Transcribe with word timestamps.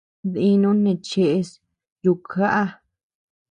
Dinuu 0.33 0.75
neé 0.83 0.95
cheʼes 1.07 1.49
yukjaʼa. 2.03 2.63